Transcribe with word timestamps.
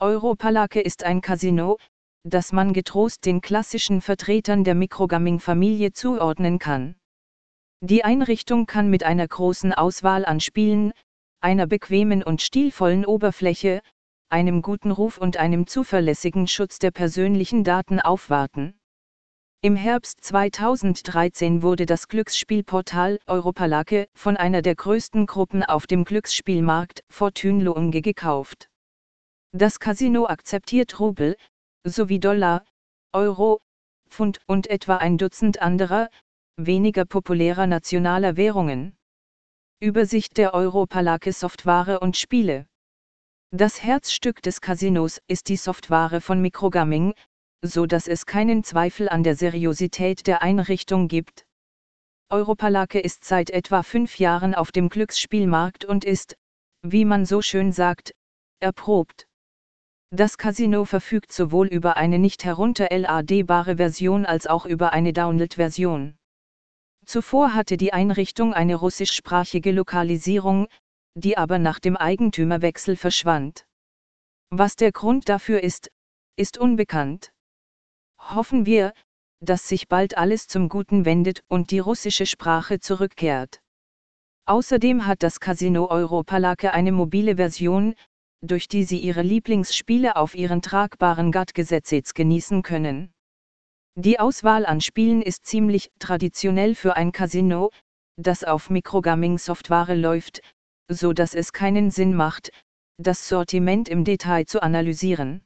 Europalake 0.00 0.80
ist 0.80 1.02
ein 1.02 1.20
Casino, 1.20 1.76
das 2.22 2.52
man 2.52 2.72
getrost 2.72 3.26
den 3.26 3.40
klassischen 3.40 4.00
Vertretern 4.00 4.62
der 4.62 4.76
Mikrogaming-Familie 4.76 5.92
zuordnen 5.92 6.60
kann. 6.60 6.94
Die 7.80 8.04
Einrichtung 8.04 8.66
kann 8.66 8.90
mit 8.90 9.02
einer 9.02 9.26
großen 9.26 9.72
Auswahl 9.72 10.24
an 10.24 10.38
Spielen, 10.38 10.92
einer 11.40 11.66
bequemen 11.66 12.22
und 12.22 12.42
stilvollen 12.42 13.04
Oberfläche, 13.04 13.80
einem 14.28 14.62
guten 14.62 14.92
Ruf 14.92 15.18
und 15.18 15.36
einem 15.36 15.66
zuverlässigen 15.66 16.46
Schutz 16.46 16.78
der 16.78 16.92
persönlichen 16.92 17.64
Daten 17.64 17.98
aufwarten. 17.98 18.78
Im 19.62 19.74
Herbst 19.74 20.22
2013 20.22 21.62
wurde 21.62 21.86
das 21.86 22.06
Glücksspielportal 22.06 23.18
Europalake 23.26 24.06
von 24.14 24.36
einer 24.36 24.62
der 24.62 24.76
größten 24.76 25.26
Gruppen 25.26 25.64
auf 25.64 25.88
dem 25.88 26.04
Glücksspielmarkt, 26.04 27.02
Fortune 27.08 27.64
Loonge 27.64 28.00
gekauft. 28.00 28.68
Das 29.52 29.80
Casino 29.80 30.26
akzeptiert 30.26 31.00
Rubel, 31.00 31.36
sowie 31.82 32.20
Dollar, 32.20 32.66
Euro, 33.14 33.60
Pfund 34.10 34.40
und 34.46 34.66
etwa 34.68 34.98
ein 34.98 35.16
Dutzend 35.16 35.62
anderer, 35.62 36.10
weniger 36.56 37.06
populärer 37.06 37.66
nationaler 37.66 38.36
Währungen. 38.36 38.96
Übersicht 39.80 40.36
der 40.36 40.52
Europalake 40.52 41.32
Software 41.32 42.02
und 42.02 42.16
Spiele. 42.16 42.66
Das 43.50 43.82
Herzstück 43.82 44.42
des 44.42 44.60
Casinos 44.60 45.20
ist 45.28 45.48
die 45.48 45.56
Software 45.56 46.20
von 46.20 46.42
Microgaming, 46.42 47.14
so 47.62 47.86
dass 47.86 48.06
es 48.06 48.26
keinen 48.26 48.64
Zweifel 48.64 49.08
an 49.08 49.22
der 49.22 49.36
Seriosität 49.36 50.26
der 50.26 50.42
Einrichtung 50.42 51.08
gibt. 51.08 51.46
Europalake 52.28 53.00
ist 53.00 53.24
seit 53.24 53.48
etwa 53.48 53.82
fünf 53.82 54.18
Jahren 54.18 54.54
auf 54.54 54.72
dem 54.72 54.90
Glücksspielmarkt 54.90 55.86
und 55.86 56.04
ist, 56.04 56.36
wie 56.82 57.06
man 57.06 57.24
so 57.24 57.40
schön 57.40 57.72
sagt, 57.72 58.12
erprobt. 58.60 59.27
Das 60.10 60.38
Casino 60.38 60.86
verfügt 60.86 61.32
sowohl 61.32 61.66
über 61.66 61.98
eine 61.98 62.18
nicht 62.18 62.44
herunterladbare 62.44 63.76
Version 63.76 64.24
als 64.24 64.46
auch 64.46 64.64
über 64.64 64.94
eine 64.94 65.12
Download-Version. 65.12 66.16
Zuvor 67.04 67.54
hatte 67.54 67.76
die 67.76 67.92
Einrichtung 67.92 68.54
eine 68.54 68.76
russischsprachige 68.76 69.70
Lokalisierung, 69.70 70.66
die 71.14 71.36
aber 71.36 71.58
nach 71.58 71.78
dem 71.78 71.96
Eigentümerwechsel 71.96 72.96
verschwand. 72.96 73.66
Was 74.50 74.76
der 74.76 74.92
Grund 74.92 75.28
dafür 75.28 75.62
ist, 75.62 75.90
ist 76.36 76.56
unbekannt. 76.56 77.32
Hoffen 78.18 78.64
wir, 78.64 78.94
dass 79.40 79.68
sich 79.68 79.88
bald 79.88 80.16
alles 80.16 80.48
zum 80.48 80.70
Guten 80.70 81.04
wendet 81.04 81.42
und 81.48 81.70
die 81.70 81.80
russische 81.80 82.24
Sprache 82.24 82.80
zurückkehrt. 82.80 83.60
Außerdem 84.46 85.06
hat 85.06 85.22
das 85.22 85.38
Casino 85.38 85.90
Europalake 85.90 86.72
eine 86.72 86.92
mobile 86.92 87.36
Version, 87.36 87.94
durch 88.40 88.68
die 88.68 88.84
Sie 88.84 88.98
Ihre 88.98 89.22
Lieblingsspiele 89.22 90.16
auf 90.16 90.34
Ihren 90.34 90.62
tragbaren 90.62 91.32
Gattgesetzes 91.32 92.14
genießen 92.14 92.62
können. 92.62 93.12
Die 93.96 94.20
Auswahl 94.20 94.64
an 94.64 94.80
Spielen 94.80 95.22
ist 95.22 95.44
ziemlich 95.44 95.90
traditionell 95.98 96.74
für 96.74 96.96
ein 96.96 97.10
Casino, 97.12 97.70
das 98.16 98.44
auf 98.44 98.70
Mikrogaming-Software 98.70 99.96
läuft, 99.96 100.40
so 100.88 101.12
dass 101.12 101.34
es 101.34 101.52
keinen 101.52 101.90
Sinn 101.90 102.14
macht, 102.14 102.50
das 102.98 103.28
Sortiment 103.28 103.88
im 103.88 104.04
Detail 104.04 104.44
zu 104.46 104.62
analysieren. 104.62 105.42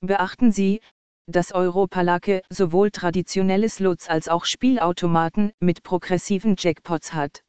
Beachten 0.00 0.52
Sie, 0.52 0.80
dass 1.26 1.52
Europalake 1.52 2.42
sowohl 2.48 2.90
traditionelle 2.90 3.68
Slots 3.68 4.08
als 4.08 4.28
auch 4.28 4.44
Spielautomaten 4.44 5.52
mit 5.60 5.82
progressiven 5.82 6.56
Jackpots 6.58 7.12
hat. 7.12 7.42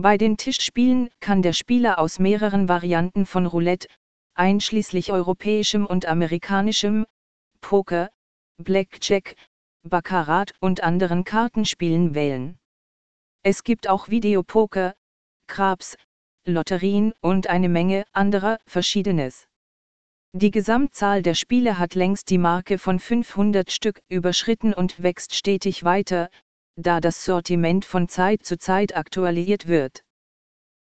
Bei 0.00 0.16
den 0.16 0.36
Tischspielen 0.36 1.10
kann 1.18 1.42
der 1.42 1.52
Spieler 1.52 1.98
aus 1.98 2.20
mehreren 2.20 2.68
Varianten 2.68 3.26
von 3.26 3.46
Roulette, 3.46 3.88
einschließlich 4.34 5.10
europäischem 5.10 5.86
und 5.86 6.06
amerikanischem, 6.06 7.04
Poker, 7.60 8.08
Blackjack, 8.58 9.34
Baccarat 9.82 10.54
und 10.60 10.84
anderen 10.84 11.24
Kartenspielen 11.24 12.14
wählen. 12.14 12.60
Es 13.42 13.64
gibt 13.64 13.88
auch 13.88 14.08
Videopoker, 14.08 14.94
Krabs, 15.48 15.96
Lotterien 16.44 17.12
und 17.20 17.48
eine 17.48 17.68
Menge 17.68 18.04
anderer 18.12 18.60
Verschiedenes. 18.68 19.48
Die 20.32 20.52
Gesamtzahl 20.52 21.22
der 21.22 21.34
Spiele 21.34 21.76
hat 21.76 21.96
längst 21.96 22.30
die 22.30 22.38
Marke 22.38 22.78
von 22.78 23.00
500 23.00 23.72
Stück 23.72 24.00
überschritten 24.08 24.74
und 24.74 25.02
wächst 25.02 25.34
stetig 25.34 25.82
weiter, 25.82 26.30
da 26.80 27.00
das 27.00 27.24
Sortiment 27.24 27.84
von 27.84 28.08
Zeit 28.08 28.44
zu 28.44 28.56
Zeit 28.56 28.96
aktualisiert 28.96 29.66
wird. 29.66 30.04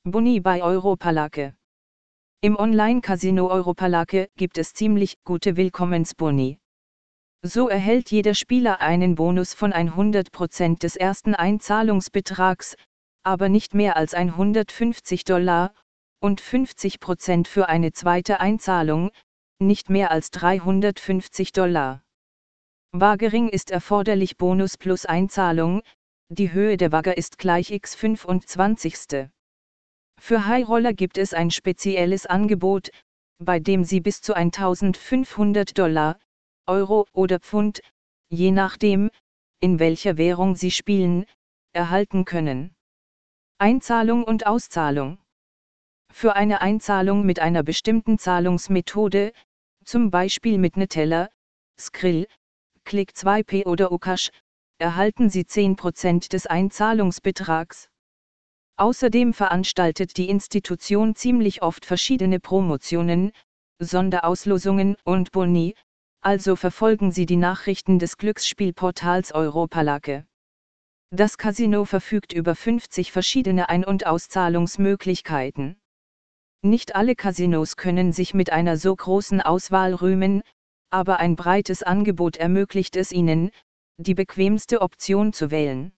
Boni 0.03 0.41
bei 0.41 0.61
Europalake 0.61 1.55
Im 2.41 2.57
Online-Casino 2.57 3.49
Europalake 3.49 4.29
gibt 4.37 4.59
es 4.59 4.75
ziemlich 4.75 5.23
gute 5.23 5.57
Willkommensboni. 5.57 6.59
So 7.43 7.69
erhält 7.69 8.11
jeder 8.11 8.35
Spieler 8.35 8.81
einen 8.81 9.15
Bonus 9.15 9.55
von 9.55 9.73
100% 9.73 10.81
des 10.81 10.97
ersten 10.97 11.37
Einzahlungsbetrags, 11.37 12.75
aber 13.23 13.49
nicht 13.49 13.73
mehr 13.73 13.97
als 13.97 14.15
150 14.15 15.25
Dollar, 15.25 15.73
und 16.21 16.41
50% 16.41 17.47
für 17.47 17.69
eine 17.69 17.93
zweite 17.93 18.41
Einzahlung, 18.41 19.11
nicht 19.61 19.91
mehr 19.91 20.11
als 20.11 20.31
350 20.33 21.53
Dollar. 21.53 22.04
War 22.97 23.17
gering 23.19 23.49
ist 23.49 23.73
erforderlich 23.73 24.37
Bonus 24.37 24.79
plus 24.79 25.05
Einzahlung, 25.05 25.83
die 26.29 26.53
Höhe 26.53 26.77
der 26.77 26.93
Wagger 26.93 27.17
ist 27.17 27.39
gleich 27.39 27.73
x 27.73 27.97
25. 27.97 29.27
Für 30.21 30.47
Highroller 30.47 30.93
gibt 30.93 31.19
es 31.19 31.35
ein 31.35 31.51
spezielles 31.51 32.25
Angebot, 32.25 32.93
bei 33.41 33.59
dem 33.59 33.83
Sie 33.83 33.99
bis 33.99 34.21
zu 34.21 34.37
1500 34.37 35.77
Dollar, 35.77 36.21
Euro 36.69 37.09
oder 37.13 37.41
Pfund, 37.41 37.81
je 38.29 38.53
nachdem, 38.53 39.11
in 39.59 39.81
welcher 39.81 40.17
Währung 40.17 40.55
Sie 40.55 40.71
spielen, 40.71 41.27
erhalten 41.73 42.25
können. 42.25 42.77
Einzahlung 43.59 44.23
und 44.23 44.47
Auszahlung. 44.47 45.19
Für 46.13 46.37
eine 46.37 46.61
Einzahlung 46.61 47.27
mit 47.27 47.41
einer 47.41 47.65
bestimmten 47.65 48.21
Zahlungsmethode, 48.21 49.33
zum 49.85 50.13
Beispiel 50.13 50.59
mit 50.59 50.77
Netella, 50.77 51.29
Skrill, 51.77 52.29
Click 52.85 53.13
2P 53.13 53.67
oder 53.67 53.93
Okash, 53.93 54.31
erhalten 54.79 55.31
Sie 55.31 55.43
10% 55.43 56.29
des 56.31 56.47
Einzahlungsbetrags. 56.47 57.89
Außerdem 58.77 59.33
veranstaltet 59.33 60.17
die 60.17 60.29
Institution 60.29 61.15
ziemlich 61.15 61.63
oft 61.63 61.87
verschiedene 61.87 62.41
Promotionen, 62.41 63.33
Sonderauslosungen 63.79 64.97
und 65.05 65.33
Boni, 65.33 65.75
also 66.21 66.57
verfolgen 66.57 67.13
Sie 67.13 67.27
die 67.27 67.37
Nachrichten 67.37 67.99
des 67.99 68.17
Glücksspielportals 68.17 69.33
Europalake. 69.33 70.27
Das 71.11 71.39
Casino 71.39 71.85
verfügt 71.85 72.33
über 72.33 72.55
50 72.55 73.13
verschiedene 73.13 73.69
Ein- 73.69 73.85
und 73.85 74.07
Auszahlungsmöglichkeiten. 74.07 75.77
Nicht 76.63 76.97
alle 76.97 77.15
Casinos 77.15 77.77
können 77.77 78.13
sich 78.13 78.35
mit 78.35 78.51
einer 78.51 78.77
so 78.77 78.97
großen 78.97 79.41
Auswahl 79.41 79.95
rühmen, 79.95 80.43
aber 80.95 81.19
ein 81.19 81.35
breites 81.35 81.83
Angebot 81.83 82.37
ermöglicht 82.37 82.95
es 82.95 83.11
ihnen, 83.11 83.51
die 83.99 84.15
bequemste 84.15 84.81
Option 84.81 85.33
zu 85.33 85.51
wählen. 85.51 85.93